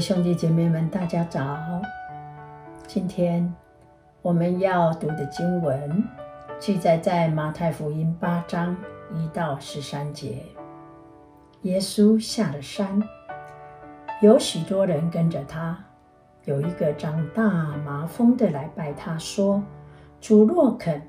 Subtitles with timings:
[0.00, 1.58] 兄弟姐妹们，大家早！
[2.86, 3.54] 今天
[4.22, 6.02] 我们要读的经文
[6.58, 8.74] 记载在马太福音八章
[9.12, 10.42] 一到十三节。
[11.62, 13.02] 耶稣下了山，
[14.22, 15.78] 有许多人跟着他。
[16.46, 17.44] 有一个长大
[17.84, 19.62] 麻风的来拜他，说
[20.18, 21.02] ：“主若肯，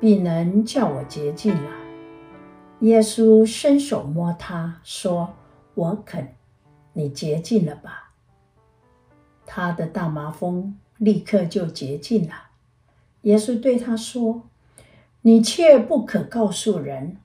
[0.00, 1.70] 必能叫我洁净了。”
[2.80, 5.34] 耶稣伸手摸他，说
[5.76, 6.26] ：“我肯。”
[6.94, 8.07] 你洁净了吧？
[9.50, 12.34] 他的大麻风立刻就洁净了。
[13.22, 14.42] 耶稣对他说
[15.22, 17.16] ：“你切不可告诉人，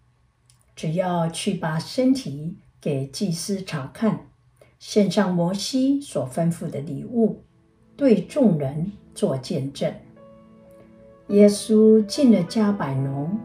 [0.73, 4.27] 只要去把身体给祭司查看，
[4.79, 7.43] 献上摩西所吩咐的礼物，
[7.97, 9.93] 对众人做见证。”
[11.27, 13.37] 耶稣进了迦百农，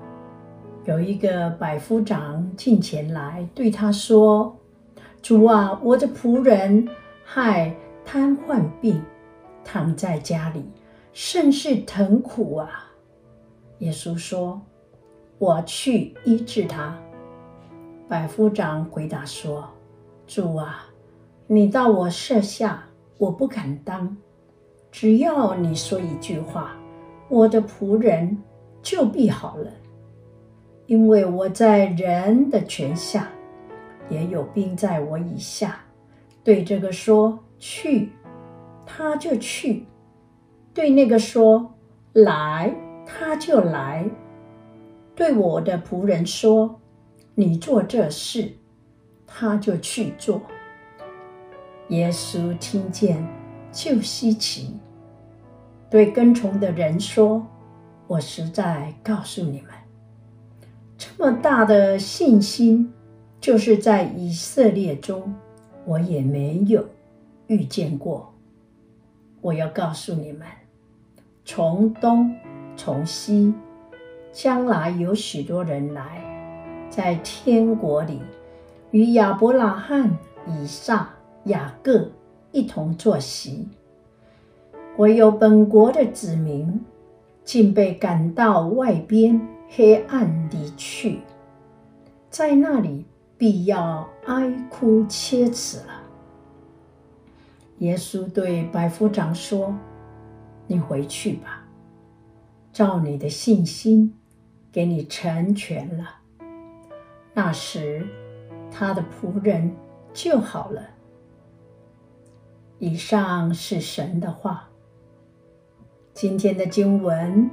[0.84, 4.54] 有一个百夫长进前来对他说。
[5.20, 6.88] 主啊，我的仆人
[7.24, 7.74] 害
[8.10, 9.02] 瘫痪病，
[9.62, 10.64] 躺在家里，
[11.12, 12.90] 甚是疼苦啊。
[13.80, 14.58] 耶稣说
[15.36, 16.98] ：“我去医治他。”
[18.08, 19.68] 百夫长回答说
[20.26, 20.86] ：“主啊，
[21.46, 22.82] 你到我舍下，
[23.18, 24.16] 我不敢当。
[24.90, 26.74] 只要你说一句话，
[27.28, 28.42] 我的仆人
[28.80, 29.70] 就必好了，
[30.86, 33.28] 因为我在人的权下。”
[34.08, 35.78] 也有兵在我以下，
[36.42, 38.10] 对这个说去，
[38.86, 39.84] 他就去；
[40.72, 41.74] 对那个说
[42.12, 42.74] 来，
[43.06, 44.04] 他就来；
[45.14, 46.80] 对我的仆人说
[47.34, 48.52] 你做这事，
[49.26, 50.40] 他就去做。
[51.88, 53.26] 耶稣听见
[53.72, 54.78] 就稀奇，
[55.90, 57.46] 对跟从的人说
[58.06, 59.70] ：“我实在告诉你们，
[60.96, 62.92] 这么大的信心。”
[63.40, 65.32] 就是在以色列中，
[65.86, 66.84] 我也没有
[67.48, 68.32] 遇见过。
[69.42, 70.46] 我要告诉你们，
[71.44, 72.34] 从东
[72.76, 73.52] 从西，
[74.32, 76.22] 将来有许多人来，
[76.88, 78.22] 在天国里
[78.92, 80.16] 与亚伯拉罕、
[80.46, 81.10] 以撒、
[81.44, 82.10] 雅各
[82.52, 83.68] 一同坐席。
[84.96, 86.80] 唯有本国的子民，
[87.44, 91.18] 竟被赶到外边黑暗里去，
[92.30, 93.04] 在那里。
[93.38, 96.02] 必要哀哭切齿了。
[97.78, 99.74] 耶稣对百夫长说
[100.66, 101.64] ：“你回去吧，
[102.72, 104.14] 照你的信心，
[104.72, 106.16] 给你成全了。”
[107.32, 108.04] 那时，
[108.70, 109.76] 他的仆人
[110.12, 110.82] 就好了。
[112.80, 114.68] 以上是神的话。
[116.12, 117.48] 今天的经文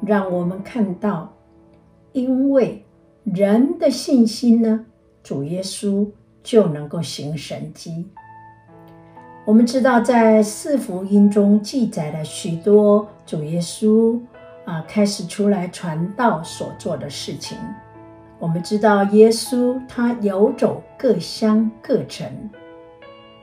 [0.00, 1.34] 让我们看到，
[2.12, 2.84] 因为
[3.24, 4.86] 人的信心呢，
[5.24, 6.08] 主耶稣
[6.44, 8.08] 就能够行神迹。
[9.46, 14.18] 我们知道，在四福音中记载了许多主耶稣
[14.64, 17.58] 啊开始出来传道所做的事情。
[18.38, 22.26] 我们知道，耶稣他游走各乡各城，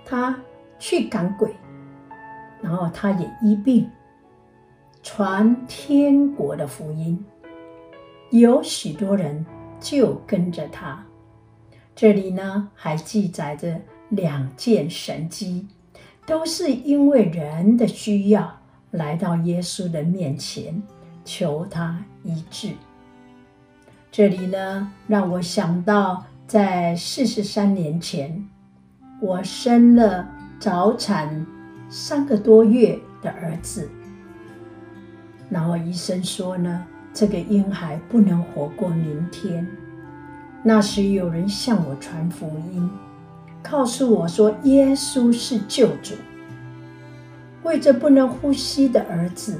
[0.03, 0.35] 他
[0.79, 1.55] 去赶鬼，
[2.63, 3.87] 然后他也医病，
[5.03, 7.23] 传天国的福音，
[8.31, 9.45] 有许多人
[9.79, 11.05] 就跟着他。
[11.95, 13.79] 这里呢，还记载着
[14.09, 15.67] 两件神迹，
[16.31, 18.57] 都是因为人的需要
[18.91, 20.81] 来到耶稣的面前，
[21.25, 22.69] 求他医治。
[24.09, 28.47] 这里呢，让我想到在四十三年前，
[29.19, 30.25] 我生了
[30.57, 31.45] 早产
[31.89, 33.89] 三个多月的儿子，
[35.49, 39.67] 然后医生说呢，这个婴孩不能活过明天。
[40.63, 42.89] 那时有人向我传福音，
[43.63, 46.15] 告诉我说耶稣是救主。
[47.63, 49.59] 为着不能呼吸的儿子，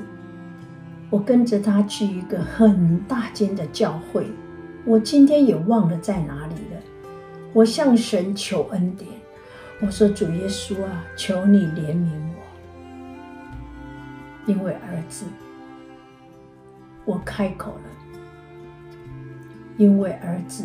[1.10, 4.26] 我跟着他去一个很大间的教会，
[4.86, 6.82] 我今天也忘了在哪里了。
[7.54, 9.08] 我向神求恩典，
[9.82, 12.42] 我说主耶稣啊，求你怜悯我，
[14.48, 15.26] 因为儿子，
[17.06, 17.90] 我开口了，
[19.78, 20.64] 因为儿子。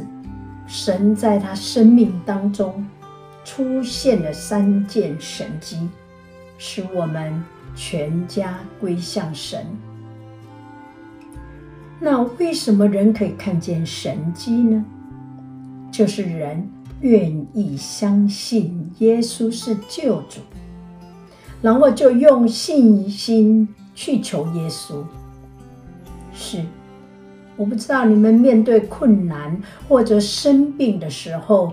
[0.67, 2.85] 神在他生命当中
[3.47, 5.89] 出现了三件神迹，
[6.59, 7.33] 使我们
[7.77, 9.65] 全家归向神。
[12.01, 14.85] 那为什么人可以看见神迹呢？
[15.93, 16.69] 就是人
[17.03, 20.41] 愿意相信耶稣是救主，
[21.63, 25.05] 然后就用信心去求耶稣。
[26.35, 26.65] 是。
[27.59, 29.59] 我不知道你们面对困难
[29.89, 31.73] 或者生病的时候，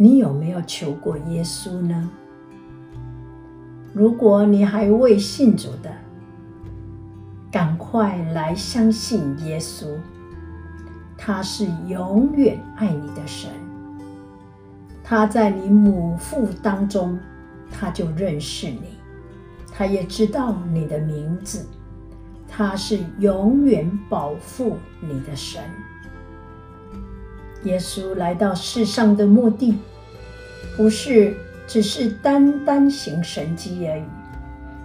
[0.00, 2.08] 你有没有求过耶稣呢？
[3.92, 5.92] 如果你还未信主的，
[7.50, 9.88] 赶快来相信耶稣，
[11.16, 13.50] 他是永远爱你的神。
[15.02, 17.18] 他在你母腹当中，
[17.68, 19.00] 他就认识你，
[19.72, 21.66] 他也知道你的名字，
[22.46, 25.60] 他是永远保护你的神。
[27.64, 29.76] 耶稣来到世上的目的，
[30.76, 31.34] 不是
[31.66, 34.02] 只是单单行神迹而已，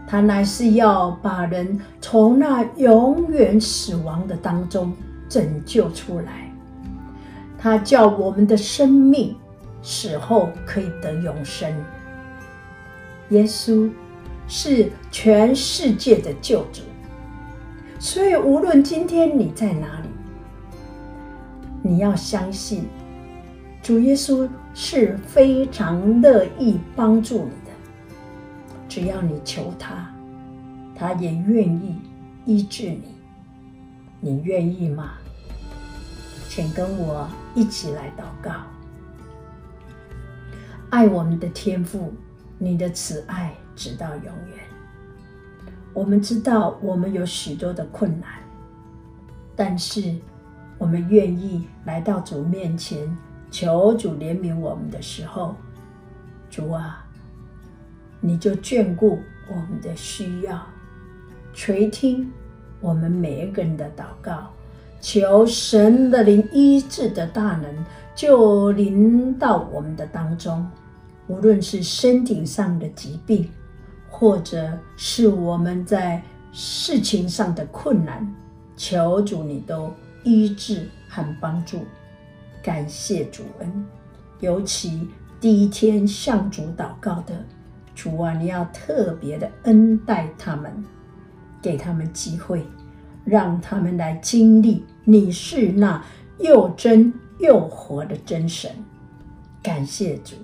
[0.08, 4.92] 他乃是要把人从那永远死亡的当中
[5.30, 6.52] 拯救出来。
[7.58, 9.36] 他叫我们的生命
[9.82, 11.72] 死后可以得永生。
[13.30, 13.90] 耶稣
[14.48, 16.82] 是全世界的救主，
[18.00, 20.10] 所以无论今天你在哪里。
[21.86, 22.86] 你要相信，
[23.82, 27.72] 主耶稣是非常乐意帮助你的。
[28.88, 30.10] 只要你求他，
[30.96, 32.00] 他也愿意
[32.46, 33.14] 医治你。
[34.22, 35.16] 你愿意吗？
[36.48, 38.62] 请跟我一起来祷告。
[40.90, 42.14] 爱我们的天父，
[42.58, 44.64] 你的慈爱直到永远。
[45.94, 48.30] 我们知道我们有许多的困难，
[49.54, 50.16] 但是。
[50.84, 53.18] 我们愿意来到主面前，
[53.50, 55.56] 求主怜悯我们的时候，
[56.50, 57.06] 主啊，
[58.20, 59.18] 你就眷顾
[59.50, 60.62] 我们的需要，
[61.54, 62.30] 垂听
[62.82, 64.50] 我们每一个人的祷告，
[65.00, 70.70] 求神的灵医治的大能就临到我们的当中，
[71.28, 73.50] 无论是身体上的疾病，
[74.10, 76.22] 或者是我们在
[76.52, 78.36] 事情上的困难，
[78.76, 79.90] 求主你都。
[80.24, 81.86] 医治和帮助，
[82.62, 83.86] 感谢主恩。
[84.40, 85.08] 尤其
[85.40, 87.46] 第一天向主祷告的
[87.96, 90.84] 主啊，你要特别的恩待他们，
[91.62, 92.66] 给他们机会，
[93.24, 96.04] 让他们来经历你是那
[96.40, 98.72] 又真又活的真神。
[99.62, 100.36] 感谢主，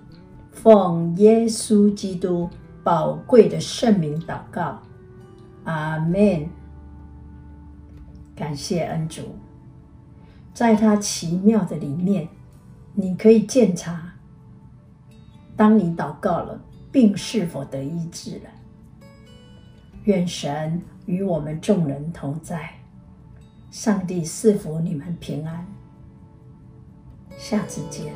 [0.52, 2.50] 奉耶稣基督
[2.84, 4.82] 宝贵的圣名祷告，
[5.66, 6.48] 阿门。
[8.36, 9.24] 感谢恩主。
[10.54, 12.28] 在它奇妙的里面，
[12.94, 14.14] 你可以鉴察，
[15.56, 16.60] 当你祷告了，
[16.92, 18.50] 病是否得医治了。
[20.04, 22.72] 愿神与我们众人同在，
[23.70, 25.66] 上帝赐福你们平安，
[27.38, 28.12] 下次见。